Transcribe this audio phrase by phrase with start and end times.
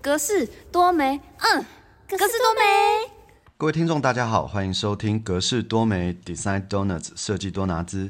[0.00, 1.64] 格式多美，嗯，
[2.08, 3.10] 格式多美。
[3.56, 8.08] 各位听众，大家好，欢迎收听格式多美 Design Donuts 设计多拿兹。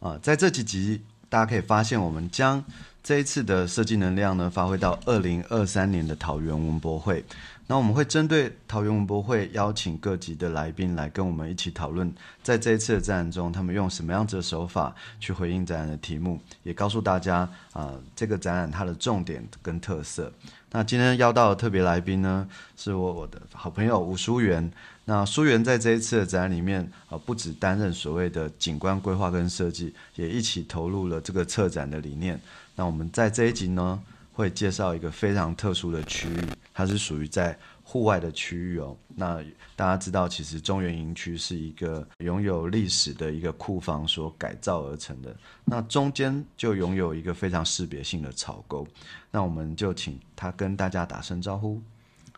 [0.00, 2.64] 啊，在这几集，大家可以发现，我们将
[3.04, 7.24] 这一次的设计能量呢，发挥到二零二三年的桃园文博会。
[7.68, 12.12] 那我们会针对桃园文博会邀请各级的来宾来跟我们一起讨论，
[12.42, 20.32] 在这一次的展览中，他们用什么样子的手法去回应展览的题目，也告诉大家啊，这个展览它的重点跟特色。
[20.72, 24.70] 那今天邀到的特别来宾呢，是我我的好朋友吴淑媛。
[25.04, 32.40] 那淑媛在这一次的展览里面啊，不止担任所谓的景观规划跟设计，也一起投入了这个策展的理念。
[32.76, 34.00] 那我们在这一集呢。
[34.32, 36.40] 会介绍一个非常特殊的区域，
[36.72, 37.58] 它是属于在
[37.90, 38.96] 户外的区域哦。
[39.16, 39.42] 那
[39.74, 45.34] 大家知道，其实中原营区是一个拥有历史的一个库房所改造而成的。
[45.64, 48.86] 那中间就拥有一个非常识别性的草沟。
[49.32, 51.82] 那我们就请他跟大家打声招呼。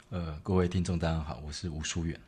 [0.09, 2.19] 呃，各位听众，大家好，我是吴淑远。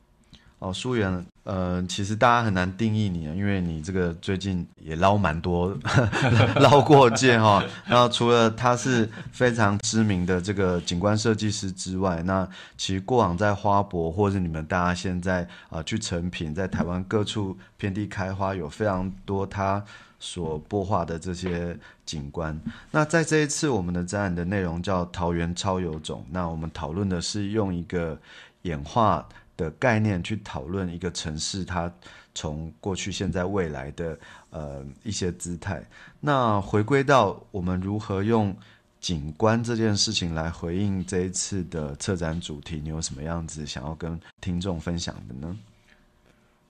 [0.60, 5.76] 哦，疏远，呃，其实大家很难定义你啊，因为你这个最近也捞蛮多，
[6.56, 7.62] 捞过界哈。
[7.84, 19.84] 然后除了他是非常知名的这个景观设计师之外，那其实过往在花博或者你们大家现在啊去成品，在台湾各处遍地开花，有非常多他
[20.18, 22.58] 所播画的这些景观。
[22.90, 28.18] 那在这一次我们的展览的内容叫桃园超有种，那我们讨论的是用一个
[28.62, 29.28] 演化。
[29.56, 31.92] 的概念去讨论一个城市，它
[32.34, 34.18] 从过去、现在、未来的
[34.50, 35.82] 呃一些姿态。
[36.20, 38.56] 那回归到我们如何用
[39.00, 45.56] 景观这件事情来回应这一次的策展主题，你有什么样子想要跟听众分享的呢？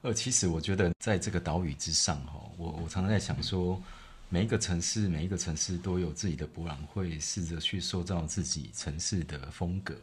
[0.03, 3.81] 呃，其实我觉得在这个岛屿之上，哈，我我常常在想说，
[4.29, 9.95] 每一个城市，每一个城市都有自己的博览会，试着去塑造自己城市的风格。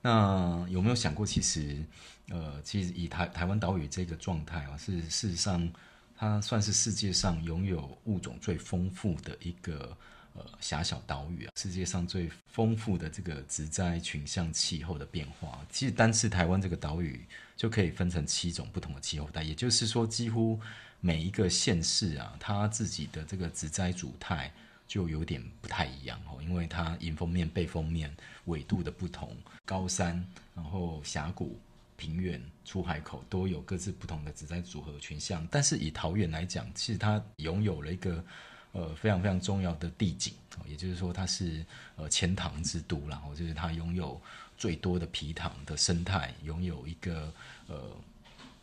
[0.00, 1.84] 那有没有想过，其实，
[2.28, 5.68] 呃，其实以台台湾岛屿这个状态啊，是事实上，
[6.16, 9.96] 它算是世界上拥有物种最丰富的一个
[10.34, 15.66] 呃狭小岛屿啊，世界上最丰富的这个植栽群像气候的变化。
[15.68, 20.60] 其实单是台湾这个岛屿就可以分成七种不同的气候带，也就是说，几乎
[21.00, 24.52] 每一个县市啊，它自己的这个植栽主态。
[24.88, 28.10] 就有点不太一样哦，因为它迎风面、背风面
[28.46, 31.60] 纬度的不同，高山、然后峡谷、
[31.96, 35.46] 平原、出海口都有各自不同的植栽组合群像。
[35.50, 38.24] 但是以桃园来讲，其实它拥有了一个
[38.72, 40.32] 呃非常非常重要的地景，
[40.66, 41.62] 也就是说它是
[41.96, 44.18] 呃钱塘之都，然后就是它拥有
[44.56, 47.30] 最多的皮塘的生态，拥有一个
[47.66, 47.94] 呃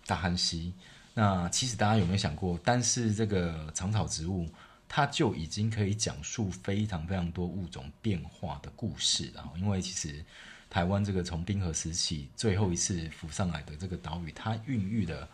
[0.08, 0.74] 大汉溪。
[1.14, 4.50] 那其实大家有没有想过，但是这个长草植物？
[4.88, 9.52] 它就已经可以讲述非常非常多物种变化的故事了。
[9.58, 10.24] 因为其实
[10.70, 15.28] 台湾这个从冰河时期最后一次浮上来的这个岛屿，它孕育了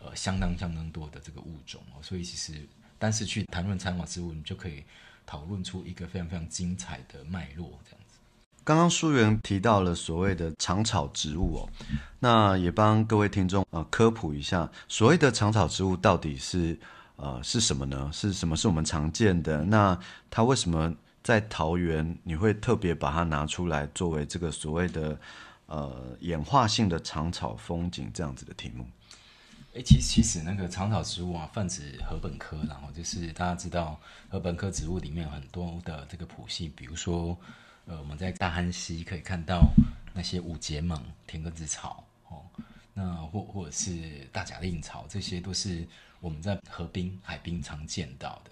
[0.00, 2.02] 呃相当相当多的这个物种哦。
[2.02, 2.66] 所以其实
[2.98, 4.84] 单是去谈论参考植物，你就可以
[5.24, 8.18] 讨论出一个非常非常精彩的脉络这样子。
[8.64, 11.70] 刚刚书源提到了所谓的长草植物哦，
[12.18, 16.78] 那也帮各位听众呃科普一下，所谓的长草植物到底是。
[17.16, 18.10] 呃，是什么呢？
[18.12, 19.64] 是什么是我们常见的？
[19.64, 25.18] 那它为什么在桃园你会特别把它拿出来作为这个所谓的
[25.64, 28.86] 呃演化性的长草风景这样子的题目？
[29.74, 37.34] 哎，其其实那个长草植物啊，泛指禾本科，然后就是大家知道禾本科植物里面有很多的这个谱系，比如说
[37.86, 39.62] 呃我们在大汉溪可以看到
[40.12, 42.44] 那些五节芒、田根子草哦，
[42.92, 45.88] 那或或者是大甲令草，这些都是。
[46.20, 48.50] 我们在河滨、海滨常见到的，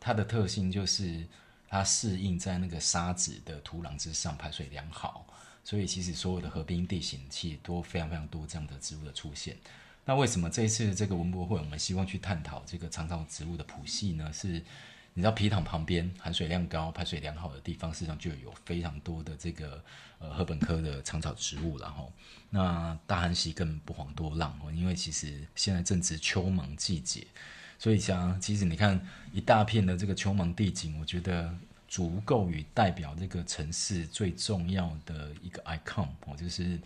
[0.00, 1.26] 它的特性就是
[1.68, 5.26] 它适应在那个沙子的土壤之上，排水良好，
[5.64, 9.56] 所以其实所有的河滨地形其实都非常非常多这样的植物的出现。
[10.04, 14.32] 那为什么这一次这个文博会，我们希望去探讨这个长草植物的谱系呢？
[14.32, 14.62] 是
[15.14, 19.82] 你知道皮塘旁边含水量高、排水良好的地方，实际上就有非常多的这个
[20.18, 22.12] 呃禾本科的长草植物，然后
[22.50, 27.26] 那大汉溪更不遑多让哦，因为其实现在正值秋芒季节，
[27.78, 29.00] 所以像其实你看
[29.32, 31.54] 一大片的这个秋芒地景，我觉得。
[31.92, 36.78] 足够于代表这个城市最重要的一个 icon，哦，就是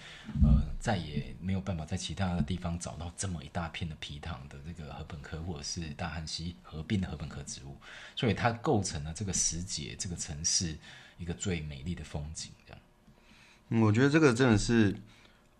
[0.42, 7.76] 呃再也没有办法在其他的地方找到这么一大片的皮塘的这个禾本科或者是大汉溪合并的禾本科植物，
[8.16, 10.76] 所以它构成了这个时节这个城市
[11.18, 12.50] 一个最美丽的风景。
[12.66, 14.92] 这样，我觉得这个真的是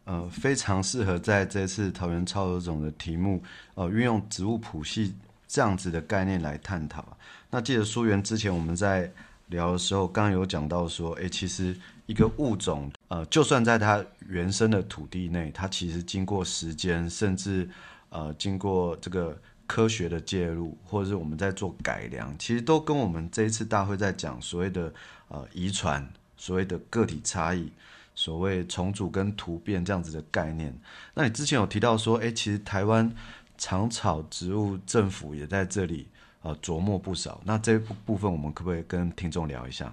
[0.07, 3.41] 呃非常适合在这次桃园超有种的题目，
[3.77, 5.15] 呃，运用植物谱系
[5.47, 7.17] 这样子的概念来探讨。
[7.49, 9.13] 那记得书源之前我们在
[9.47, 11.77] 聊的时候，刚刚有讲到说，诶，其实
[12.07, 17.69] 一个物种，呃，就算在它原生的土地内，它其实经过时间，甚至
[18.09, 24.93] 呃，经过这个科学的介入，或者是我们在做改良，其实都跟我们这一次大会在讲所谓的
[25.29, 27.71] 呃遗传，所谓的个体差异，
[28.15, 30.77] 所谓重组跟突变这样子的概念。
[31.15, 33.13] 那你之前有提到说，诶，其实台湾
[33.57, 36.09] 长草植物政府也在这里。
[36.43, 37.41] 呃，琢磨不少。
[37.45, 39.93] 那这部部分，我们可不可以跟听众聊一下？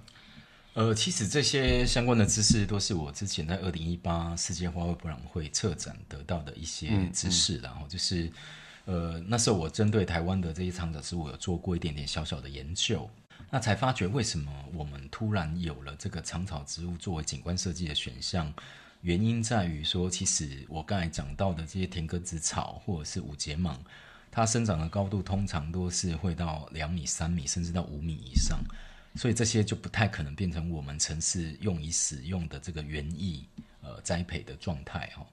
[0.74, 7.57] 呃，其实这些相关的知识都是我之前在二零一八世界花卉博览会策展得到的一些知识。
[7.57, 8.31] 然后就是，
[8.86, 13.07] 呃，那时候我针对台湾的这些长者植物有做过一点点小小的研究，
[13.51, 18.51] 那才发觉为什么我们突然有了这个长草植物作为景观设计的选项。
[19.01, 23.80] 原因在于说，其实我刚才讲到的这些田根子草或者是五节芒。
[24.35, 28.59] 它生长的高度通常都是会到两米、三米，甚至到五米以上，
[29.15, 33.45] 所以这些就不太可能变成我们城市用以使用的这个园艺
[33.83, 35.24] 呃栽培的状态哈。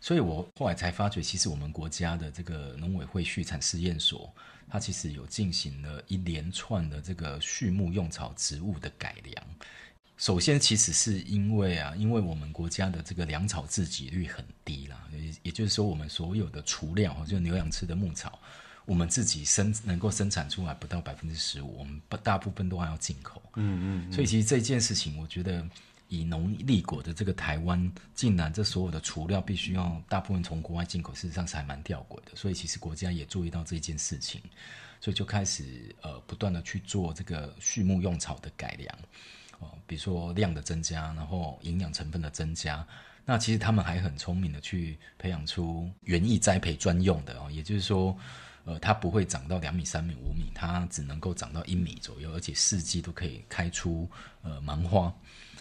[0.00, 4.34] 所以我后来才发觉，其实我们国家的这个农委会畜产试验所，
[4.68, 9.46] 它其实有进行了一连串的这个畜牧用草植物的改良。
[10.20, 18.38] 首先，其实是因为啊，因为我们国家的这个粮草自给率很低啦，也也就是说，我们所有的雏料，就是牛羊吃的牧草，
[18.84, 23.42] 我们自己生能够生产出来不到百分之十五，我们大部分都还要进口。
[23.56, 24.12] 嗯嗯。
[24.12, 25.66] 所以，其实这件事情，我觉得
[26.08, 32.36] 以农立国的这个台湾，竟然这所有的雏料必须要大部分从国外进口，事实上是还蛮吊诡的。
[32.36, 34.38] 所以，其实国家也注意到这件事情，
[35.00, 38.98] 所以就开始呃不断的去做这个畜牧用草的改良。
[39.60, 42.84] 哦，比如说量的增加，然后营养成分的增加，
[43.24, 48.16] 那其实他们还很聪明的去培养出园艺栽培专用的哦，也就是说，
[48.64, 54.08] 呃，它不会长到两米、三米、五米，它只能够长到一米左右，而且四季都可以开出
[54.42, 55.14] 呃芒花，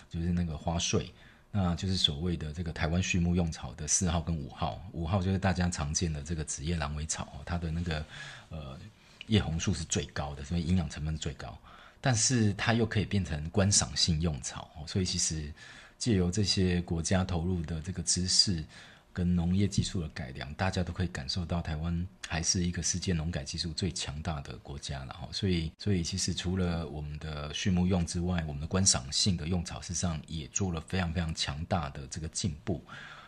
[0.09, 1.13] 就是那个花穗，
[1.51, 8.05] 那就是所谓的这个台湾畜牧用草的四号跟五号，五号就是大家常见的这个紫叶狼尾草，它的那个
[8.49, 8.79] 呃
[9.27, 11.57] 叶红素是最高的，所以营养成分最高。
[12.01, 15.51] 但是它又可以变成观赏性用草，所以其实
[15.97, 18.63] 借由这些国家投入的这个知识
[19.11, 25.27] 跟农业技术的改良，大家都可以感受到台湾还是一个世界农改技术最强大的国家了哈。
[25.33, 32.81] 所以，所以其实除了我们的畜牧用之外，我们的观赏性的用草，事实上也做了非常非常强大的这个进步。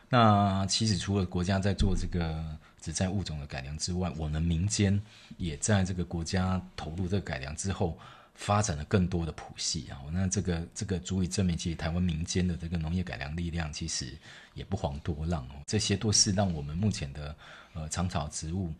[0.07, 4.97] 那其实除了国家在做这个只在物种的改良之外，我们民间
[5.35, 7.99] 也在这个国家投入这个改良之后。
[8.33, 14.17] 发展了更多的谱系啊，那这个这个足以证明，其实台湾民间的这个农业改良力量其实
[14.55, 15.61] 也不遑多让哦。
[15.67, 17.35] 这些都是让我们目前的
[17.73, 18.73] 呃长草植物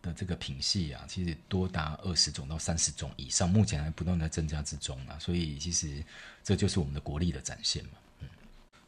[0.00, 5.18] 的这个品系啊，其实多达二十种到三十种以上，目前还不断在增加之中啊。
[5.18, 6.04] 所以其实
[6.44, 7.90] 这就是我们的国力的展现嘛。
[8.20, 8.28] 嗯，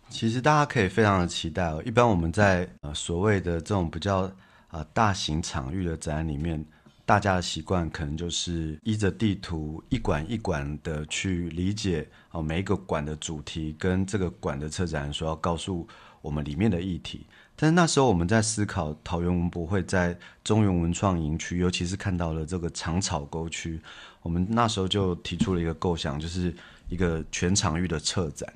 [0.08, 1.82] 其实大家可以非常的期待哦。
[1.84, 4.30] 一般我们在呃所谓的这种比较
[4.68, 6.64] 啊大型场域的展里面。
[7.12, 15.86] 大家的习惯可能就是依着地图一馆一馆的去理解哦，每一个馆的主题跟这个馆的策展人说要告诉
[16.22, 17.26] 我们里面的议题。
[17.54, 23.78] 但是那时候我们在思考桃园文博会在中原文创营区，尤其是看到了这个长草沟区，
[24.22, 26.54] 我们那时候就提出了一个构想，就是
[26.88, 28.50] 一个全场域的策展。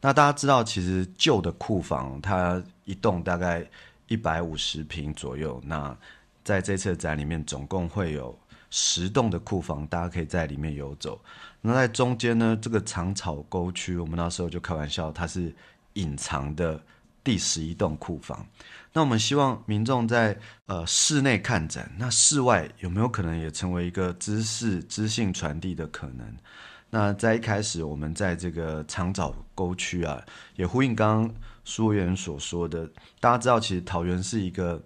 [0.00, 3.64] 那大家知道，其实旧的库房它一栋大概
[4.08, 5.96] 一百五十平左右，那
[6.42, 8.38] 在这次展里面，总共会有
[8.70, 11.20] 十栋的库房，大家可以在里面游走。
[11.60, 15.54] 那在中间呢，这个长草沟区，我们那时候就开玩笑，它是
[15.94, 16.80] 隐藏的
[17.22, 18.46] 第十一栋库房。
[18.92, 26.34] 那我们希望民众在呃室内看展，那室外有没有可能也成为一个知识、知性传递的可能？
[26.88, 30.24] 那在一开始，我们在这个长草沟区啊，
[30.56, 32.88] 也呼应刚刚苏员所说的，
[33.20, 34.82] 大家知道，其实桃园是一个。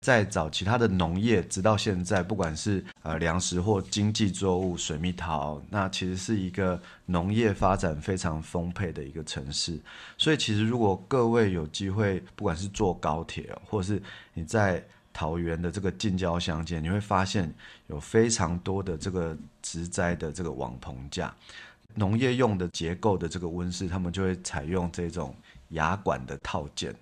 [0.00, 9.76] 在找其他的农业，直到现在，不管是呃粮食或经济作物、水蜜桃，那其实是一个农业发展非常丰沛的一个城市。
[10.16, 14.00] 所以，其实如果各位有机会，不管是坐高铁，或是
[14.34, 17.52] 你在桃园的这个近郊乡间，你会发现
[17.88, 21.34] 有非常多的这个植栽的这个网棚架，
[21.96, 25.34] 农业用的结构的这个温室，他们就会采用这种
[25.70, 26.94] 牙管的套件。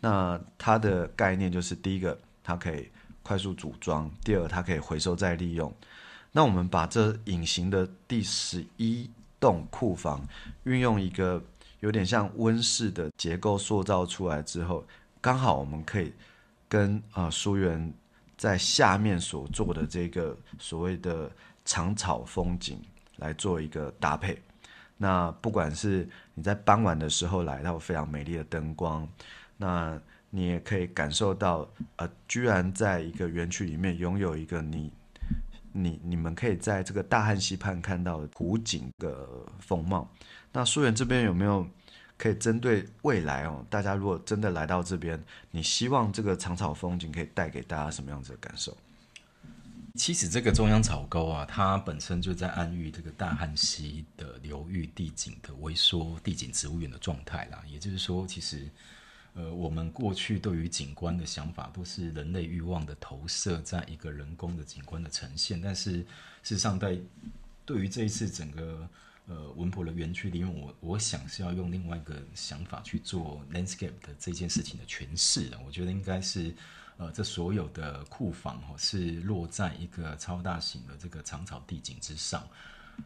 [0.00, 2.18] 那它的概念就是第一个。
[2.48, 2.88] 它可以
[3.22, 5.70] 快速组装，第二，它可以回收再利用。
[6.32, 10.26] 那我们把这隐形的第十一栋库房，
[10.64, 11.42] 运用一个
[11.80, 14.82] 有点像温室的结构塑造出来之后，
[15.20, 16.10] 刚好我们可以
[16.70, 17.92] 跟啊书园
[18.38, 21.30] 在下面所做的这个所谓的
[21.66, 22.80] 长草风景
[23.16, 24.40] 来做一个搭配。
[24.96, 29.06] 那不管是你在傍晚的时候来，到非常美丽的灯光，
[29.58, 30.00] 那
[30.30, 34.92] 你也可以感受到，呃，居然在一个园区里面拥有一个你。
[35.70, 39.28] 你你们可以在这个大汉溪畔看到湖景的
[39.60, 40.10] 风貌。
[40.50, 41.64] 那苏源这边有没有
[42.16, 43.64] 可以针对未来哦？
[43.68, 48.76] 大家如果真的来到这边，你希望这个长草风景可以带给大家什么样子的感受？
[49.94, 57.62] 其实这个中央草沟啊，它本身就在暗喻这个大汉溪的流域地景的微缩地景植物园的状态啦。
[57.68, 58.68] 也就是说，其实。
[59.34, 65.60] 呃，我们过去对于景观的想法都是人类欲望的投射，在一个人工的景观的呈现。
[65.60, 66.06] 但是，事
[66.42, 66.98] 实上，在
[67.64, 68.88] 对于这一次整个
[69.26, 75.58] 呃文博的园区里面，我我想是要用另外一个想法去做 landscape 的这件事情的诠释的。
[75.64, 76.52] 我觉得应该是，
[76.96, 82.42] 呃，这所有的库房哈是落在一个超大型的这个长草地景之上。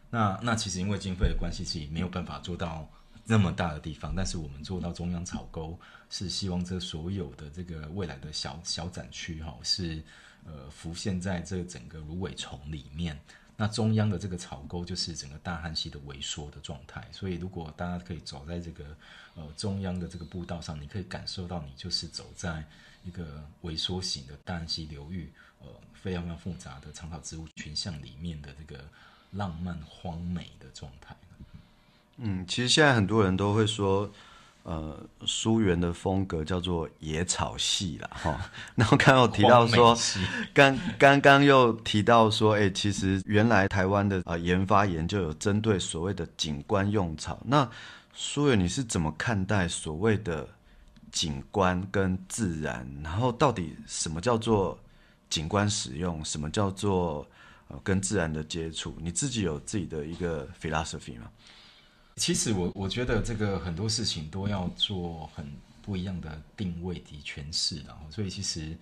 [0.09, 2.89] 那那其实因为经费的关系，其实没有办法做到。
[3.25, 5.79] 那么大的地方，但是我们做到中央草沟，
[6.11, 10.03] 是希望这所有的这个未来的小小展区哈，是
[10.45, 13.19] 呃浮现在这整个芦苇丛里面。
[13.57, 17.07] 那中央的这个草沟就是整个大汉溪的萎缩的状态。
[17.13, 18.97] 所以如果大家可以走在这个
[19.37, 22.65] 呃中央的这个步道上，你可以感受到你就是走在
[23.05, 28.83] 一个萎缩型的大汉溪流域，呃非常非常复杂的长草植物群像里面的这个
[29.31, 31.15] 浪漫荒美的状态。
[32.19, 34.09] 嗯，其实现在很多人都会说，
[34.63, 38.51] 呃，苏源的风格叫做野草系啦哈。
[38.77, 39.99] 然后刚刚有提到说，
[40.55, 47.41] 刚刚刚又提到说，哎，其实原来台湾的啊研发研究有针对所谓的景观用草。
[47.45, 47.69] 那
[48.15, 50.47] 苏源你是怎么看待所谓的
[51.11, 52.87] 景观跟自然？
[53.03, 54.79] 然后到底什么叫做
[55.29, 56.25] 景观使用？
[56.25, 57.27] 什么叫做
[57.67, 58.95] 呃跟自然的接触？
[59.01, 61.29] 你自己有自己的一个 philosophy 吗？
[62.17, 65.51] 其实我我觉得这个很多事情都要做很
[65.81, 68.77] 不一样的定位及诠释，然后所以其实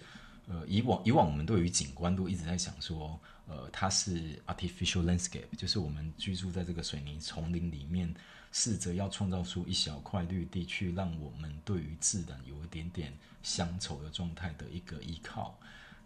[0.49, 8.13] 呃以往以往我们对于景观都一直在想说，呃它是 artificial landscape，就是我们居住在这个水泥丛林里面，
[8.53, 15.59] 试着要创造出一小块绿地，去让我们对于自然有一点点乡愁的状态的一个依靠。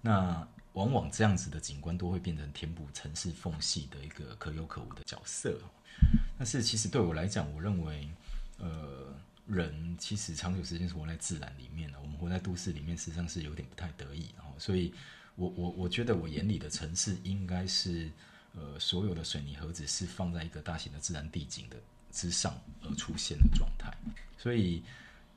[0.02, 5.58] 那往往这样子的景观都会变成填补城市缝隙的一个可有可无的角色。
[6.36, 8.08] 但是其实对我来讲，我认为，
[8.58, 9.14] 呃，
[9.46, 12.00] 人其实长久时间是活在自然里面的。
[12.00, 14.30] 我们活在都市里面，实际上是有点不太得意。
[14.36, 14.92] 然后，所以
[15.36, 18.10] 我我我觉得我眼里的城市应该是，
[18.54, 21.76] 呃，所有的水泥盒子是放在一个大型的自然地景的
[22.10, 23.92] 之上而出现的状态。
[24.36, 24.82] 所以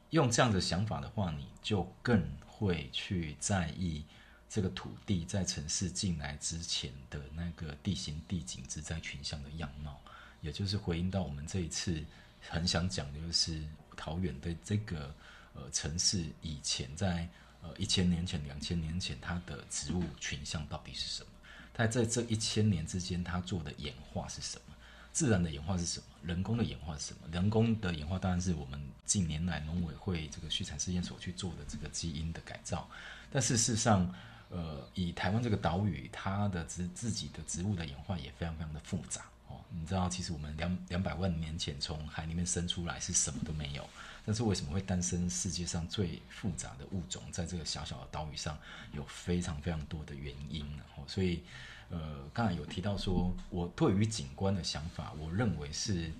[0.09, 4.03] 用这样的想法的话，你就更会去在意
[4.49, 10.01] 这个土地在城市进来之前的那个地形地景之在群像的样貌。
[10.41, 12.03] 也就是回应到我们这一次
[12.50, 13.62] 很想讲的，就是
[13.96, 15.13] 桃园的这个
[15.53, 17.27] 呃城市以前在
[17.62, 21.29] 呃一千年前、两千年前，它的植物群像到底是什么？
[21.74, 24.75] 它在这一千年之间，它做的演化是什么？
[25.12, 26.06] 自然的演化是什么？
[26.24, 27.27] 人工的演化是什么？
[27.32, 32.89] 人工的演化当然是我们近年来农委会这个畜产试验所去做的这个基因的改造。
[33.32, 34.13] 但事实上，
[34.50, 39.25] 呃，以台湾这个岛屿，它的植自己的植物的演化也非常非常的复杂。
[39.69, 43.88] 你知道，其实我们两两百万年前从海里面生出来是什么都没有，
[44.25, 47.21] 但是为什么会诞生世界上最复杂的物种？
[47.31, 48.57] 在这个小小的岛屿上，
[48.93, 50.65] 有非常非常多的原因。
[50.95, 51.43] 哦，所以，
[51.89, 56.12] 呃，刚才有提到说，我对于景观的想法，我认为是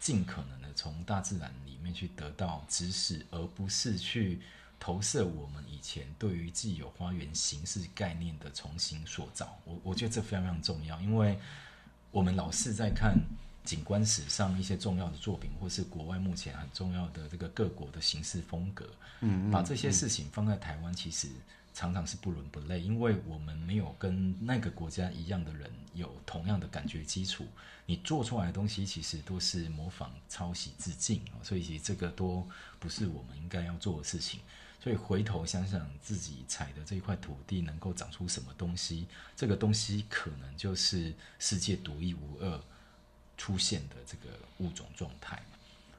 [0.00, 4.40] 尽可能的从大自然里面去得到知识，而不是去
[4.80, 9.56] 投射我们以前对于既有花园形式概念的重新塑造。
[9.64, 11.38] 我我觉得这非常非常重要，因为。
[12.16, 13.14] 我们老是在看
[13.62, 18.88] 景观史上一些重要的作品，或是国外目前很重要的这个各国的形式风格，
[19.20, 21.28] 嗯，把这些事情放在台湾，其实
[21.74, 27.44] 常常是不伦不类，因为我们没有跟那个国家一样的人有同样的感觉基础，
[27.84, 34.40] 你做出来的东西其实都是模仿、抄袭、致敬，所以其实这个都不是我们应该要做的事情。
[34.86, 42.60] 所以回头想想自己踩的这一块土地能够长出什么东西，这个东西可能就是世界独一无二
[43.36, 45.42] 出现的这个物种状态。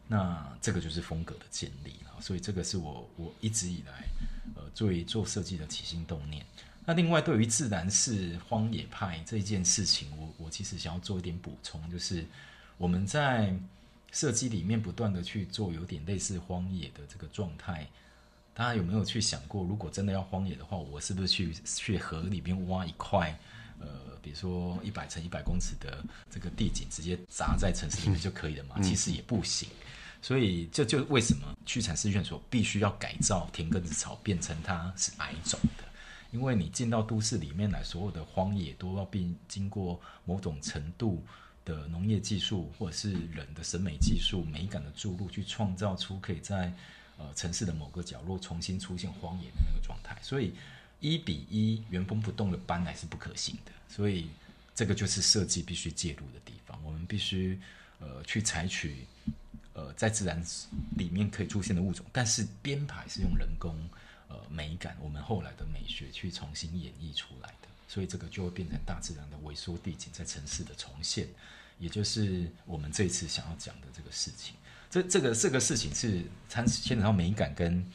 [0.08, 2.16] 那这个就是风格的建立啊。
[2.22, 4.06] 所以这个是我我一直以来
[4.56, 6.46] 呃作为做设计的起心动念。
[6.86, 12.26] 那另外对于自然是荒野派这件事情，我我其实想要做一点补充，就是
[12.78, 13.54] 我们在
[14.14, 17.86] 设计里面不断的去做有点类似荒野的这个状态。
[18.58, 23.38] 大家有没有去想过，如果真的要荒野的话，我是不是去去河里边挖一块
[23.80, 23.88] 呃，
[24.20, 28.82] 比如说一百乘一百公尺的这个地景直接砸在城市里面就可以了嘛？
[28.82, 29.70] 其实也不行。
[30.24, 35.84] 所以这就为什么屈臣氏院所必须要改造田埂子草，变成它是矮种的。
[36.32, 41.24] 因为你进到都市里面来，所有的荒野都要并经过某种程度
[41.64, 46.74] 的农业技术，或者是人的审美技术、美感的注入，去创造出可以在
[47.18, 50.18] 呃城市的某个角落重新出现荒野的那个状态。
[50.22, 50.54] 所以
[51.00, 53.72] 一比一原封不动的搬来是不可行的。
[53.90, 54.30] 所以
[54.74, 56.80] 这个就是设计必须介入的地方。
[56.84, 57.60] 我们必须
[58.00, 59.06] 呃去采取
[59.74, 60.44] 呃在自然
[60.98, 63.76] 里面可以出现的物种，但是编排是用人工。
[64.30, 71.30] 呃，美感，我们后来的美学去重新演绎出来的，所以这个就会变成大自然的萎缩地景在城市的重现，
[71.80, 74.56] 也就是我们这次想要讲的这个事情。
[74.90, 77.86] 这这个这个事情是牵牵扯到美感跟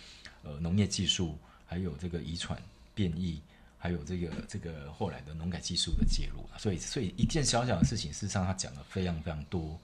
[0.42, 2.60] 呃农业技术，还有这个遗传
[2.94, 3.40] 变异，
[3.78, 9.78] 还有这个这个后来的农改技术的介入所以所以一件小小的事情，事实上他讲了非常非常多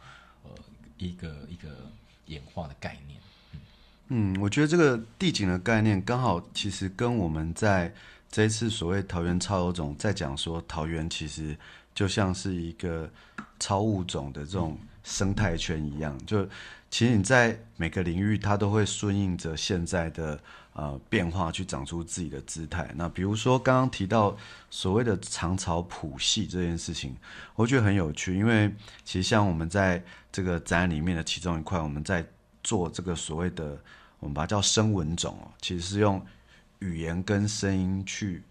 [0.44, 0.50] 呃
[0.98, 1.68] 一个一个
[2.26, 3.18] 演化的概念。
[4.08, 7.92] 嗯，我觉得这个地景的概念刚好，其实跟我们在
[8.30, 11.56] 这一次所谓桃园超有种在讲说，桃园其实
[11.94, 13.10] 就像是一个
[13.58, 16.18] 超物种的这种生态圈一样。
[16.26, 16.48] 就
[16.90, 20.40] 其实你在每个领域，它都会顺应着现在的
[20.72, 22.90] 呃变化去长出自己的姿态。
[22.96, 24.36] 那比如说刚刚提到
[24.70, 27.16] 所谓的长草谱系这件事情，
[27.54, 30.02] 我觉得很有趣，因为其实像我们在
[30.32, 32.26] 这个展里面的其中一块，我们在
[32.62, 33.78] 做这个所谓的。
[34.20, 36.20] 我们把它叫声纹种哦，其实是用
[36.80, 38.42] 语言跟声音去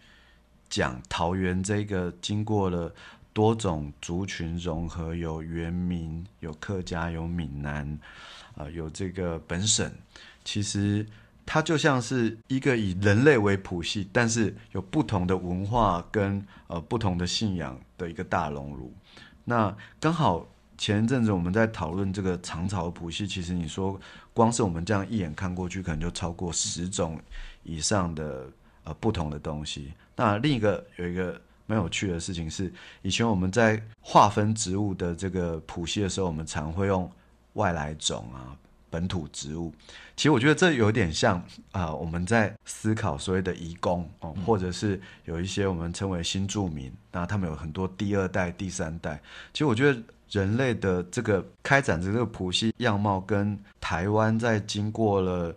[0.70, 2.90] 讲桃园这个经过了
[3.38, 8.00] 多种族群融合，有原民、有客家、有闽南，
[8.56, 9.92] 啊，有这个本省。
[10.44, 11.06] 其实
[11.46, 18.92] 它就像是一个以人类为谱系，但是有不同的文化跟呃不同的信仰的一个大熔炉。
[19.46, 20.48] 那刚好。
[20.80, 24.00] 前一阵子我们在讨论这个长草谱系，其实你说
[24.32, 27.20] 光是我们这样一眼看过去，可能就超过十种
[27.64, 28.48] 以上的
[28.84, 29.92] 呃不同的东西。
[30.16, 37.08] 那另一个有一个蛮有趣的事情是，以前我们在划分植物的这个谱系的时候，我们常会用
[37.54, 38.58] 外来种啊、
[38.90, 39.72] 本土植物。
[40.16, 41.40] 其实我觉得这有点像
[41.72, 49.22] 啊，我们在思考所谓的移工哦，或者是有一些我们称为新住民，那他们有很多第二代、第三代。
[49.54, 50.02] 其实我觉得。
[50.30, 55.56] 人类的这个开展这个谱系样貌，跟台湾在经过了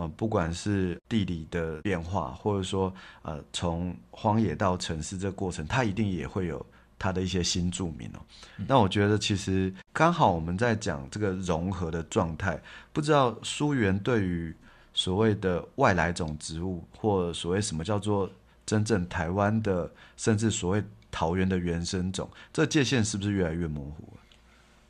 [0.00, 6.64] 呃，不管是地理的变化，或者说呃，从荒野到城市这个过程，它一定也会有
[6.98, 8.20] 它的一些新住民哦。
[8.66, 12.58] 那我觉得其实刚好我们在讲这个融合的状态，
[12.92, 14.54] 不知道苏源对于
[14.94, 18.30] 所谓的外来种植物，或所谓什么叫做
[18.64, 20.82] 真正台湾的，甚至所谓。
[21.12, 24.19] 桃园的原生种，这界限是不是越来越模糊了？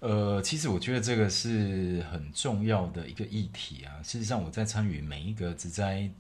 [0.01, 4.03] 呃，其实我觉得这个是很重要的一个议题啊。
[4.03, 6.11] 事实上，我在参与每一个植栽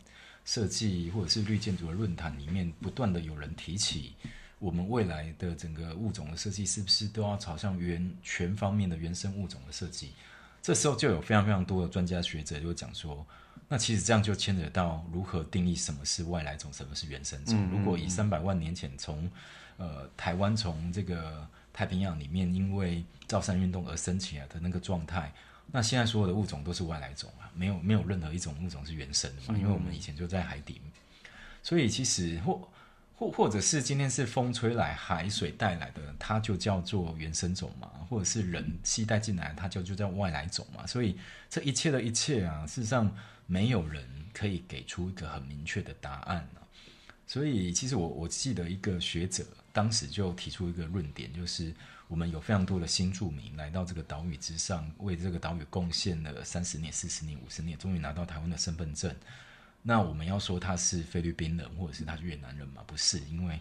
[0.44, 4.14] 设计或者是绿建筑的论坛里面，不断的有人提起，
[4.58, 10.12] 我们未来的整个物种的设计是不是都要朝向原全方面的原生物种的设计？
[10.60, 13.26] 这时候就有非常非常多的专家学者就讲说，
[13.66, 17.56] 那其实这样就牵扯到如何定义什么是外来种，什么是原生种。
[17.70, 19.30] 如果以三百万年前从
[19.78, 21.48] 呃，台湾从这个
[21.80, 25.32] 太平洋里面因为造山运动而升起来的那个状态，
[25.72, 30.78] 那现在所有的物种都是外来种啊，没有没有任何一种物种是原生的嘛，因为我们以前就在海底，
[31.62, 32.68] 所以其实或
[33.16, 41.16] 或或者是今天是风吹来海水带来的，它就叫做原生种嘛，或者是人期带进来，它就就叫外来种嘛，所以
[41.48, 43.10] 这一切的一切啊，事实上
[43.46, 46.59] 没有人可以给出一个很明确的答案啊，
[47.30, 49.46] 所以其实我我记得一个学者。
[49.72, 51.72] 当时就提出一个论点，就是
[52.08, 59.14] 我们有非常多的新住民来到这个岛屿之上，为这个岛屿贡献了三十年、四十年、五十年，终于拿到台湾的身份证。
[59.80, 62.82] 那我们要说他是菲律宾人，或者是他是越南人吗？
[62.84, 63.60] 不是，因为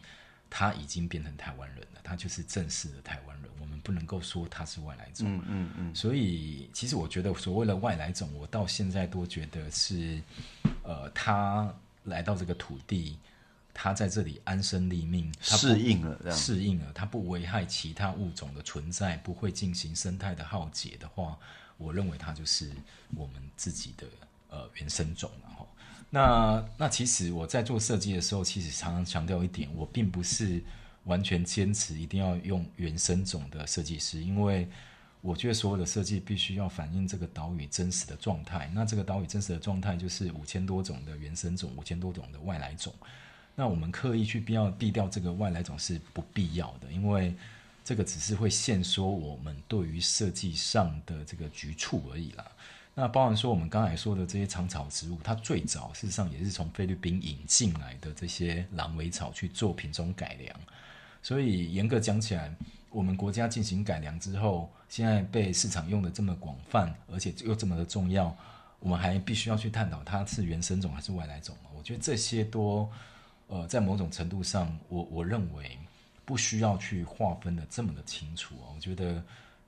[0.49, 3.51] 他已经变成台湾人了，他就是正式的台湾人。
[3.62, 5.27] 我们不能够说他是外来种。
[5.32, 5.95] 嗯嗯嗯。
[5.95, 10.19] 所以，其实我觉得所谓的外来种，我到现在都觉得是，
[10.82, 11.71] 呃，他
[12.05, 13.19] 来到这个土地。
[13.73, 21.38] 它在这里安身立命，适应了，适应了，它不危害其他物种的存在，不会进行生态的浩劫的话，
[21.77, 22.71] 我认为它就是
[23.15, 24.08] 我们自己的
[24.49, 25.67] 呃原生种然后。
[26.10, 30.62] 那那其实我在做设计的时候，其实常常强调一点，我并不是
[31.03, 34.67] 完全坚持一定要用原生种的设计师，因为
[35.21, 38.69] 我觉得所有的设计必须要反映这个岛屿真实的状态。
[38.73, 42.91] 那这个岛屿真实的状态就是五千多种的原生种，五千多种的外来种。
[43.60, 47.36] 那我们刻意去必要避掉这个外来种是不必要的，因为
[47.84, 52.52] 这个只是会限缩我们对于设计上的这个局促而已啦。
[52.95, 60.56] 那包含说我们刚才说的这些长草植物，它最早事实上也是从菲律宾引进来的这些狼尾草去做品种改良，
[61.22, 62.56] 所以严格讲起来，
[62.89, 68.34] 我们国家进行改良之后，现在被市场用的这么广泛，而且又这么的重要，
[68.80, 71.54] 我们还必须要去探讨它是原生种还是外来种。
[71.78, 72.89] 我觉得这些都，
[73.50, 75.78] 呃，在某种程度上，我我认为
[76.24, 78.72] 不需要去划分的这么的清楚哦。
[78.74, 79.22] 我觉得。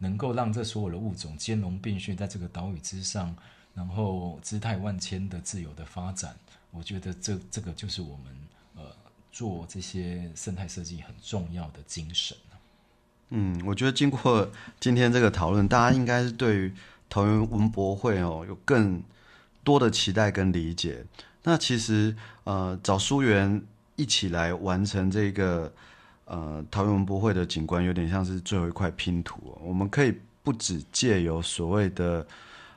[0.03, 3.35] 能够让这所有的物种兼容并蓄在这个岛屿之上，
[3.75, 6.35] 然后姿态万千的自由的发展，
[6.71, 8.35] 我觉得这这个就是我们
[8.75, 8.81] 呃
[9.31, 12.35] 做这些生态设计很重要的精神
[13.29, 16.73] 嗯，我觉得经过今天这个讨论，大家应该是对于
[17.07, 19.03] 桃园文博会哦有更
[19.63, 21.05] 多的期待跟理解。
[21.43, 23.61] 那其实呃找书员
[23.95, 25.71] 一起来完成这个。
[26.25, 29.57] 呃，桃园文博会的景观有点像是最后一块拼图。
[29.61, 32.25] 我们可以不只借由所谓的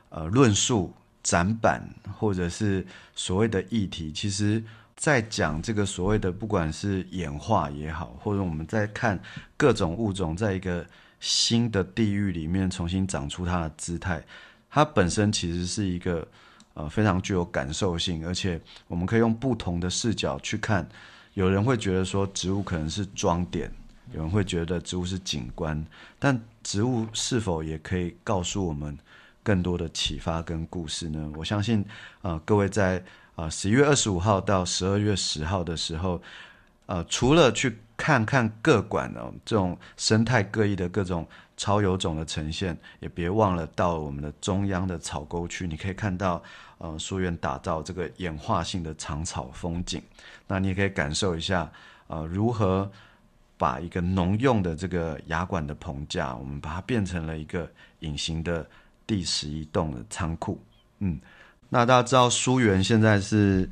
[0.08, 4.60] 呃论述、展板，或者是所谓的议题，其实
[4.96, 9.22] 在讲这个所谓的不管是演化也好，或者我们在看
[9.56, 10.84] 各种物种在一个
[11.20, 14.20] 新的地域里面重新长出它的姿态，
[14.68, 16.26] 它本身其实是一个
[16.74, 20.86] 呃非常具有感受性，而且我们可以用不同的视角去看。
[21.32, 23.68] 有人会觉得说植物可能是装点，
[24.12, 25.84] 有人会觉得植物是景观，
[26.18, 28.96] 但植物是否也可以告诉我们
[29.42, 31.28] 更多的启发跟故事呢？
[31.36, 31.84] 我相信，
[32.22, 33.02] 呃，各位在
[33.34, 36.22] 啊十一月二十五号到十二月十号的时候，
[36.86, 41.26] 呃，除了去看看各馆哦这种生态各异的各种
[41.56, 46.42] 超有种的呈现，也别忘了到我们的中央的草沟区，你可以看到。
[46.78, 50.02] 呃，书院打造这个演化性的长草风景，
[50.46, 51.70] 那你也可以感受一下，
[52.08, 52.90] 呃，如何
[53.56, 58.68] 把一个农用的这个牙管的棚架，我们把它变成了一个隐形的
[59.06, 60.60] 第十一栋的仓库。
[60.98, 61.18] 嗯，
[61.70, 63.70] 那大家知道书园现在是，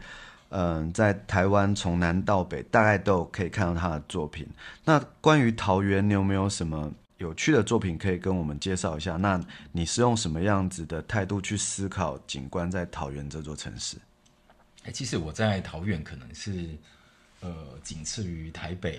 [0.48, 4.48] 嗯，在台湾从南到北大概都可以看到他的作品。
[4.84, 6.90] 那关于桃园，你有没有什么？
[7.22, 9.16] 有趣的作品可以跟我们介绍一下。
[9.16, 13.96] 那你是用什么样子的态度去思考景观在桃园这座城市？
[14.82, 16.70] 哎，其实我在桃园可能是
[17.40, 18.98] 呃仅次于台北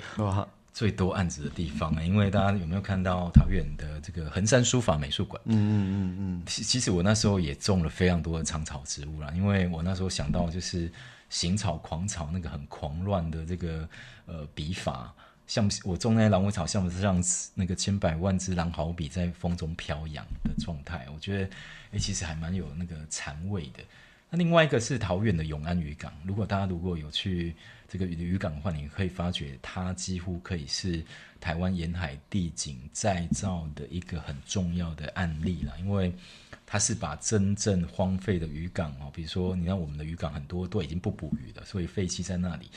[0.72, 5.40] 最多案子的地方因为大家有没有看到桃园的这个横山书法美术馆？
[5.44, 6.44] 嗯嗯嗯嗯。
[6.46, 10.90] 其其实我那时候也种了非常多的长草植物啦，因为我那时候想到就是
[11.30, 13.88] 行草狂草那个很狂乱的这个
[14.28, 15.14] 呃笔法。
[15.48, 17.22] 像我种那些狼尾草，像不像
[17.54, 21.08] 那个千百万只狼毫笔在风中飘扬的状态？
[21.14, 21.50] 我觉得，
[21.92, 23.84] 哎，其实还蛮有那个禅味的。
[24.30, 27.54] 那另外一个是桃园的永安渔港，如果大家如果有去
[27.88, 31.04] 这个渔港的话，你可以发觉它几乎可以是
[31.40, 36.12] 台湾沿海地景再造的一个很重要的案例了，因为
[36.66, 42.72] 它是把真正荒废的渔港哦，比如说你看我们的渔港很多都已经不捕鱼了，所以废弃在那里。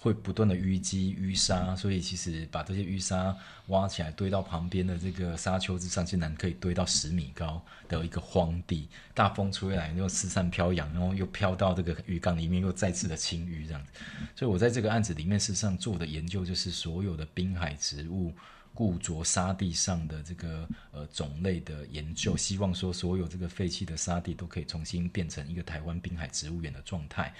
[0.00, 8.88] 会不断的淤积淤沙，所以其实把这些淤沙挖起来堆到旁边的这个沙丘之上，竟然可以堆到十米高的一个荒地。
[9.12, 13.92] 大风吹来又四散飘扬，然后又飘到这个鱼缸里面，又再次的清淤这样子。
[14.36, 18.32] 所以我在这个案子里面，事实上做的研究就是所有的滨海植物
[18.72, 27.34] 固着沙地上的这个呃种类的研究，希望说所有这个废弃的沙地都可以重新变成一个台湾滨海植物园的状态。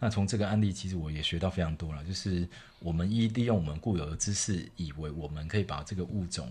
[0.00, 2.02] 那从这个案例，其实我也学到非常多了。
[2.02, 6.50] 就是我们一利用我们固有的知识，以为我们可以把这个物种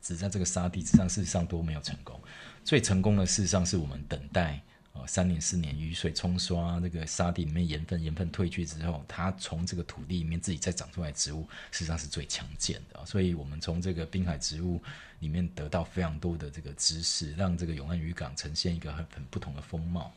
[0.00, 2.18] 植在这个沙地之上，事实上都没有成功。
[2.64, 4.60] 最成功的事实上是我们等待
[4.92, 13.04] 呃三年四年雨水冲刷那个沙地里面盐分，盐分退去之后，它从这个土地里面自己再长出来植物，事实上是最强健的。
[13.04, 14.80] 所以我们从这个滨海植物
[15.18, 20.12] 里面得到非常多的这个知识，让这个永安渔港呈现一个很很不同的风貌。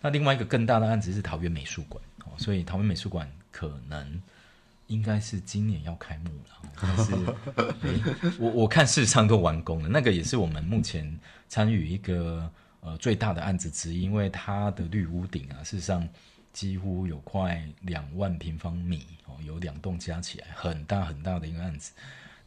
[0.00, 4.20] 那另外一个更大的案子是桃园美术馆哦，所以桃园美术馆可能
[4.86, 6.70] 应该是今年要开幕了。
[6.80, 7.12] 但是，
[8.40, 9.88] 我我看事实上都完工了。
[9.88, 16.08] 那个也是我们目前参与一个呃最大的案子之一，因为它的绿屋顶啊，事实上
[16.52, 21.92] 几乎有快两万平方米哦，有两栋加起来很大很大的一个案子。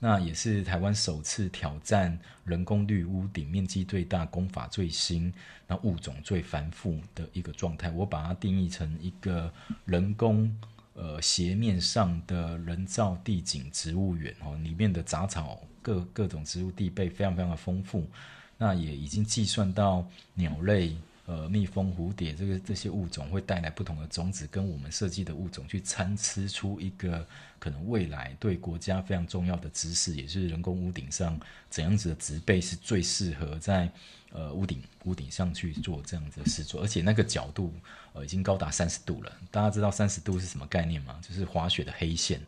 [0.04, 5.34] 那也是台湾首次挑战人工绿屋顶面积最大、工法最新、
[5.66, 7.90] 那物种最繁复的一个状态。
[7.90, 9.50] 我把它定义成一个
[9.86, 10.54] 人工
[10.94, 18.06] 呃斜面上的人造地景植物园哦，里面的杂草各各种植物地被非常非常的丰富。
[18.58, 27.26] 那也已经计算到鸟类呃蜜蜂、蝴蝶这个这些物种会带来不同的种子，跟我们设计的物种去参差出一个
[27.60, 33.90] 可能未来对国家非常重要的知识，也是人工屋顶上怎样子的植被是最适合在
[34.32, 37.74] 呃屋顶屋顶上去做这样子的事做，而且那个角度
[38.14, 39.32] 呃已经高达三十度了。
[39.50, 41.20] 大家知道三十度是什么概念吗？
[41.22, 42.42] 就是滑雪的黑线。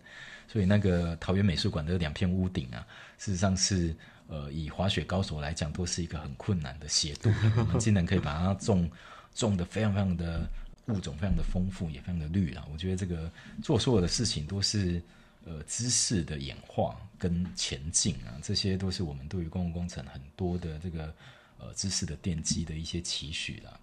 [0.48, 2.86] 所以那个桃园美术馆的两片屋顶啊，
[3.18, 3.94] 事实上是
[4.28, 7.32] 呃以滑雪高手来讲，都是一个很困难的斜度。
[7.58, 8.90] 我们竟然可以把它种
[9.34, 10.48] 种的非常非常的
[10.88, 12.66] 物种非常的丰富，也非常的绿啊！
[12.72, 13.32] 我觉得这个
[13.64, 15.02] 做所有的事情都是
[15.46, 21.14] 呃知识的演化跟前进啊，这些都是我们对于公共工程很多的这个
[21.60, 23.80] 呃知识的奠基的一些期许啦。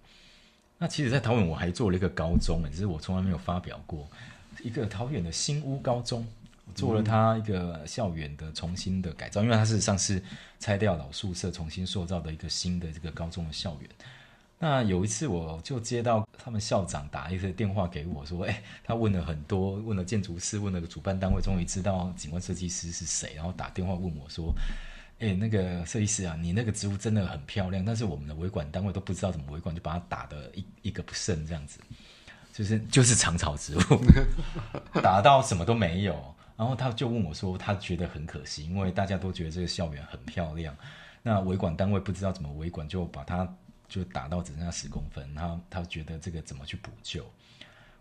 [0.77, 4.09] 那其实，在桃园我还做了一个高中，只是我从来没有发表过
[4.61, 6.27] 一个桃园的新屋高中。
[6.75, 10.23] 做了他一个校园的重新的改造，因为他事实上是
[10.59, 13.89] 拆掉老宿舍，重新塑造的一个新的这个高中的校园。
[14.59, 24.55] 那有一次，我就接到他们校长打一个电话给我说：“哎，他问了很多，问了建筑师，问了主办单位，终于知道景观设计师是谁，然后打电话问我说
[25.19, 31.79] ：‘哎，那个设计师啊，你那个植物真的很漂亮，但是我们的维管单位都不知道怎么维管，就把它打的一一个不剩，这样子，
[32.53, 36.15] 就是就是长草植物，打到什么都没有。’
[36.63, 40.73] 然后他就问我说：“他觉得很可惜，因为大家都觉得这个校园很漂亮，
[41.21, 43.45] 那维管单位不知道怎么维管，就把它
[43.89, 45.29] 就打到只剩下十公分。
[45.33, 47.29] 然后他觉得这个怎么去补救？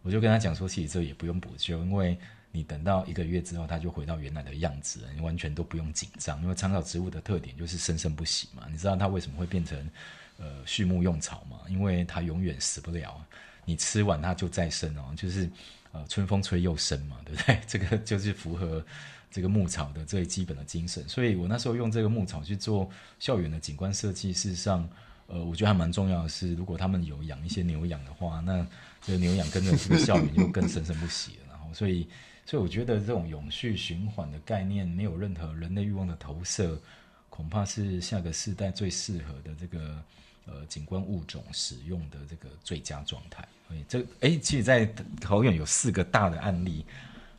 [0.02, 2.16] 我就跟他讲说，其实这也不用补救，因为
[2.52, 6.40] 你等到一个月之后，它就回到原来的样子了，你完全都不用紧张。
[6.40, 8.68] 因为长草植物的特点就是生生不息嘛。
[8.70, 9.90] 你知道它为什么会变成
[10.38, 11.58] 呃畜牧用草吗？
[11.66, 13.20] 因为它永远死不了，
[13.64, 15.50] 你吃完它就再生哦，就是。”
[15.92, 17.60] 呃，春风吹又生嘛， 对不对？
[17.66, 18.84] 这个就是符合
[19.30, 21.06] 这个牧草的最基本的精神。
[21.06, 24.88] 所以我那时候用这个牧草去做校园的景观设计，事实上，
[25.26, 28.66] 呃，我觉得还蛮重要的是，如果他们有养一些牛羊的话，那
[29.02, 31.48] 这个牛羊跟着这个校园又更生生不息了。
[31.50, 32.08] 然后，所以，
[32.46, 36.80] 所以我觉得这种永续循环的概念，没有任何人类欲望的投射，
[37.28, 40.02] 恐怕是下个世代最适合的这个。
[40.44, 44.84] 呃，景观物种使用的这个最佳状态，所以这哎，其实，在
[45.20, 46.84] 桃园有四个大的案例，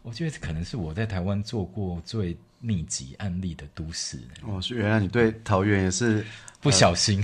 [0.02, 4.22] 我觉得可能是我在台湾做过最密集案例的都市。
[4.44, 6.26] 哦，是原来你对桃园也是
[6.62, 7.22] 不小心，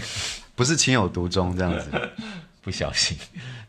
[0.54, 1.89] 不是情有独钟这样子，
[2.62, 3.18] 不小心。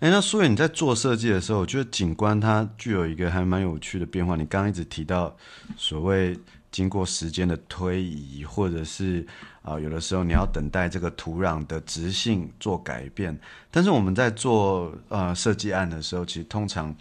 [0.01, 4.35] 哎，那苏远你在做设计的时候，我觉得景观它具有一个还蛮有趣的变化。
[4.35, 5.37] 你刚刚一直提到
[5.77, 6.37] 所谓
[6.73, 9.25] 经过时间的推移，或者是。
[9.63, 13.39] 啊，有的时候你要等待这个土壤的直性做改变，
[13.71, 16.95] 但是我们在做呃设计案的时候，其实通常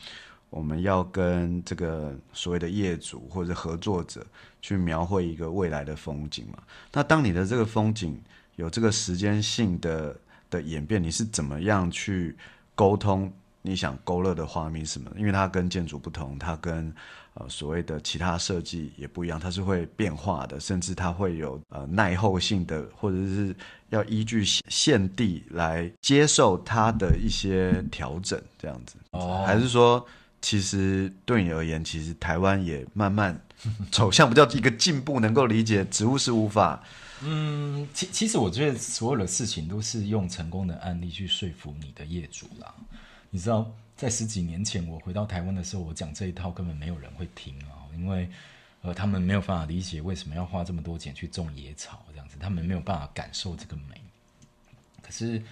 [0.50, 4.26] 我们要跟这个所谓的业主或者合作者
[4.62, 6.60] 去描绘一个未来的风景嘛。
[6.91, 8.19] 那当你的这个风景
[8.58, 10.15] 有这个时间性的
[10.50, 12.36] 的演变，你是怎么样去
[12.76, 15.12] 沟通你想勾勒的画面什么？
[15.17, 16.93] 因为它跟建筑不同，它跟
[17.36, 23.56] 呃，所谓的其他设计也不一样，它是会变化的，甚至它会有呃耐候性的，或者是
[23.89, 28.95] 要依据现地来接受它的一些调整，这样子。
[29.12, 30.06] 哦，还是说，
[30.41, 33.39] 其实对你而言，其实台湾也慢慢
[33.91, 36.82] 走向不叫一个进步，能够理解植物是无法。
[37.22, 42.74] 嗯，其其实我觉得所有的事情都是用成功的案例去说服你的业主啦，
[43.30, 43.70] 你知道。
[44.00, 48.30] 在十几年前，我回到台湾的时候，我讲这一套根本没有人会听啊，因为
[48.82, 54.02] 呃，他们没有办法理解为什么要花这么多钱去种野草这样子，他们没有办法感受这个美。
[55.02, 55.44] 可是，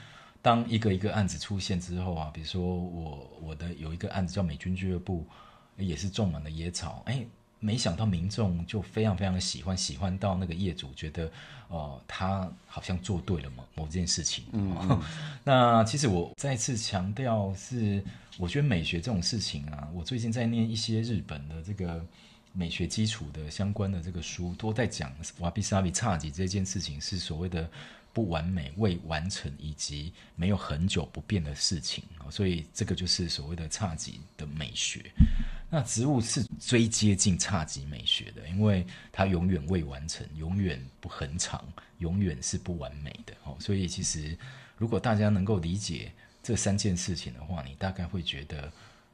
[0.41, 5.27] 当一个一个案子出现之后啊，比如说我我的有一个案子叫美军俱乐部，
[5.75, 7.25] 也是种满了野草，哎。
[7.59, 11.31] 没想到民众就非常非常的喜欢，喜欢到那个业主觉得，
[11.67, 14.45] 哦，他好像做对了某某件事情。
[14.53, 15.01] 嗯，
[15.43, 18.03] 那其实我再次强调是，
[18.37, 22.05] 我觉得美学这种事情啊，我最近在念一些日本的这个
[22.53, 27.69] 美学基础的相关的这个书，都在讲瓦比萨比差几这件事情是所谓的。
[28.13, 35.05] 不完美、未完成以及没有很久不变的事情所以这个就是所谓的侘寂的美学。
[35.69, 41.63] 那植物是最接近差级美学的，因为它永远未完成，永远不很长，
[41.99, 43.55] 永远是不完美的哦。
[43.59, 44.37] 所以其实
[44.77, 48.71] 如果大家能够理解这三件事情的话，你大概会觉得，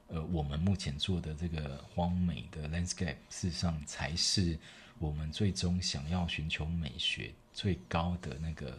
[0.08, 4.58] 呃，我们目前做的这个荒美的 landscape，事实上才是
[4.98, 8.78] 我们最终想要寻求美学最高的那个。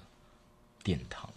[0.84, 1.28] 殿堂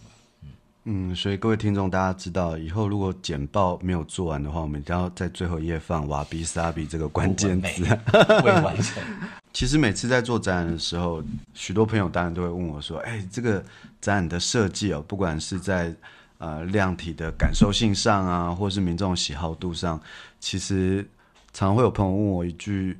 [0.90, 7.85] 嗯嗯，所以各位听众，大家知道以后如果简报没有做完的话，我们一定要在最后一页放“瓦比萨比”这个关键字。
[8.42, 9.03] 未完成。
[9.53, 11.22] 其实每次在做展览的时候，
[11.53, 13.62] 许多朋友当然都会问我说：“哎，这个
[14.01, 15.94] 展览的设计哦，不管是在
[16.38, 20.01] 呃量体的感受性上啊，或是民众喜好度上，
[20.40, 21.07] 其实
[21.53, 22.98] 常会有朋友问我一句：“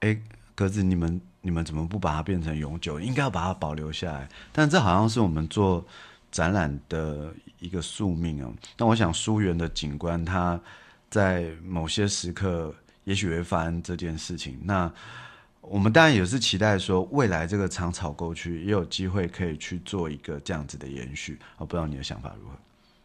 [0.00, 0.18] 哎，
[0.54, 2.98] 格子，你们你们怎么不把它变成永久？
[2.98, 5.84] 应该要把它保留下来。”但这好像是我们做
[6.32, 8.52] 展览的一个宿命啊。
[8.76, 10.60] 但我想，书园的景观，它
[11.08, 14.58] 在某些时刻也许会发生这件事情。
[14.64, 14.92] 那
[15.60, 21.38] 我们当然也是期待说，未来这个长草沟区也有机会可以去做一个这样子的延续。
[21.56, 22.56] 我不知道你的想法如何？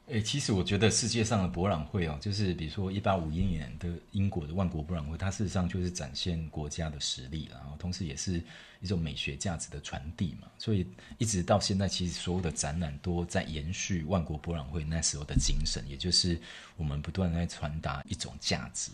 [0.07, 8.41] 诶，其实我觉得世界上的博览会哦，就是比如说一八五一年的英国的万国博览会，它事实上就是展现国家的实力，然后同时也是
[8.81, 10.47] 一种美学价值的传递嘛。
[10.57, 10.87] 所以
[11.17, 16.39] 一直到现在，其实所有的展览都在延续万国博览会那时候的精神，也就是
[16.75, 18.91] 我们不断在传达一种价值。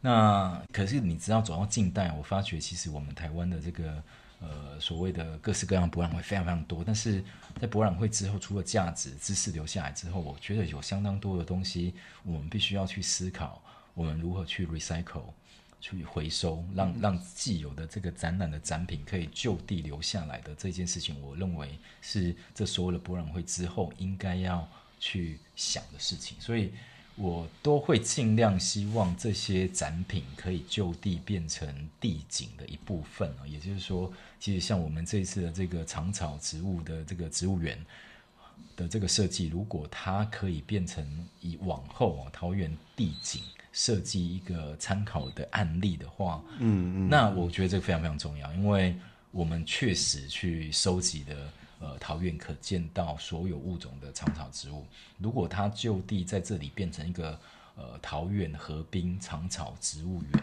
[0.00, 4.02] 那可是你知道，走到近代，我发觉其实我们台湾的这个
[4.40, 6.84] 呃所谓的各式各样博览会非常非常多。
[6.84, 7.24] 但是
[7.60, 13.60] 在博览会之后，除了价值知识留下来之后，我觉得有相当多的东西，我们必须要去思考，
[13.94, 15.24] 我们如何去 recycle，
[15.80, 24.68] 去回收，让让既有的这个展览的展品可以就地留下来的这件事情，我认为是这所有的博览会之后应该要
[25.00, 26.40] 去想的事情。
[26.40, 26.72] 所以。
[27.18, 37.82] 我都会尽量希望这些展品可以就地变成地景的一部分啊，也就是说，其实像我们这一次的这个长草植物的这个植物园
[38.76, 43.42] 的这个设计，如果它可以变成以往后啊桃园地景
[43.76, 48.96] 设计一个参考的案例的话，嗯嗯，那我觉得这个非常非常重要，因为
[49.30, 51.36] 我们确实去收集的。
[51.78, 54.86] 呃，桃园可见到所有物种的长草植物。
[55.18, 57.38] 如果它就地在这里变成一个
[57.76, 60.42] 呃桃园河滨长草植物园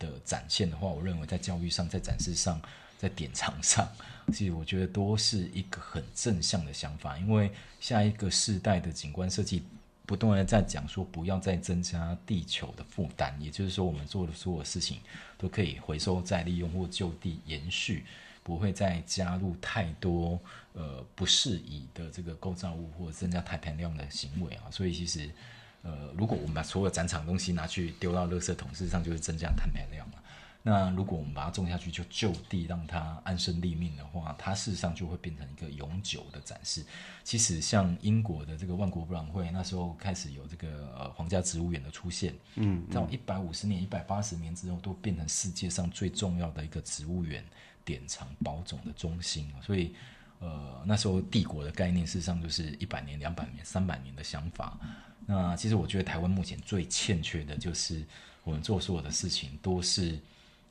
[0.00, 2.60] 的展现的话，我认为在教育上、在展示上、
[2.98, 3.88] 在典藏上，
[4.32, 7.16] 其实我觉得都是一个很正向的想法。
[7.16, 9.62] 因为下一个世代的景观设计
[10.06, 14.98] 不断的在讲说，不要再增加地球的负担，也就是说，我们做的所有事情
[15.38, 18.04] 都可以回收再利用或就地延续。
[18.44, 20.36] 不会再加入太多
[20.72, 25.30] 呃不适宜的这个构造物或增加碳排量的行为啊，所以其实
[25.82, 30.14] 呃如果我们把所有展场东西拿去丢到垃圾桶，事实上就是增加碳排量了。
[30.62, 36.84] 那如果我们把它种下去，就就地让它安身立命的话，它事实上就会变成一个永久的展示。
[37.24, 47.44] 其实像英国的这个万国博览会，那时候开始有这个呃皇家植物园的出现，嗯，在一百五十年、一百八十年之后，都变成世界上最重要的一个植物园。
[47.84, 49.92] 典藏保种的中心，所以，
[50.38, 54.78] 呃，那时候帝国的概念事实上就是一百年、两百年、三百年的想法。
[55.26, 58.06] 那其实我觉得台湾目前最欠缺的就是
[58.44, 60.16] 我们做所有的事情都是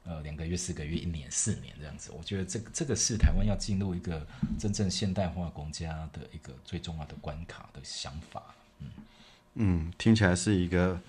[0.06, 2.12] 呃两个月、四个月、一年、四年这样子。
[2.18, 4.26] 我觉得这个这个是台湾要进入一个
[4.60, 8.44] 真正现代化国家的一个最重要的关卡的想法。
[8.80, 8.88] 嗯
[9.56, 11.00] 嗯，听起来是一个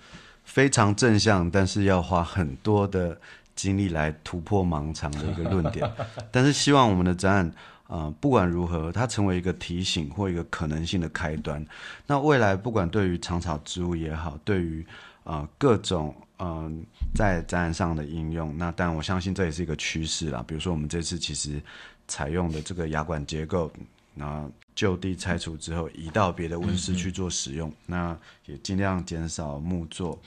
[0.43, 3.19] 非常正向，但是要花很多的。
[3.55, 5.87] 精力来突破盲肠的一个论点，
[6.31, 7.53] 但是希望我们的展览，
[7.85, 11.63] 呃，不管如何，它成为一个提醒或一个可能性的开端。
[12.07, 14.83] 那未来不管对于长草植物也好，对于
[15.23, 20.43] 呃各种嗯在展览上的应用，那当然我相信这也是一个趋势啦。
[20.47, 21.61] 比如说我们这次其实
[22.07, 23.71] 采用的这个牙管结构，
[24.13, 30.19] 那就地拆除之后移到别的温室去做使用，那也尽量减少木作。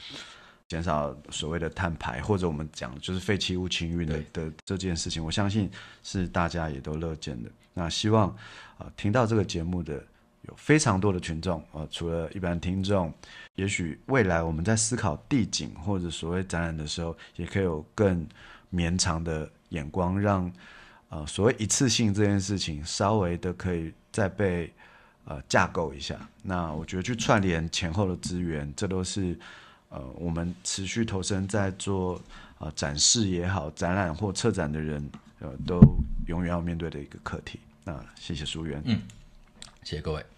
[0.69, 5.71] 减少所谓的碳排，或者我们讲就是废弃物清运的的这件事情，我相信
[6.03, 7.49] 是大家也都乐见的。
[7.73, 8.29] 那希望
[8.77, 10.05] 啊，听到这个节目的
[10.43, 13.15] 有非常多的群众啊，除了一般听众，
[13.57, 18.27] 也许未来我们在思考地景或者所谓展览的时候，也可以有更
[18.71, 20.51] 绵长的眼光，让
[21.09, 24.73] 呃所谓一次性这件事情稍微的可以再被
[25.25, 26.17] 呃架构一下。
[26.43, 29.37] 那我觉得去串联前后的资源，这都是。
[29.89, 32.21] 呃，我们持续投身在做
[32.59, 35.81] 呃展示也好，展览或策展的人，呃，都
[36.27, 37.61] 永远要面对的一个课题。
[37.85, 39.01] 那谢谢书源，嗯，
[39.85, 40.36] 谢谢各位。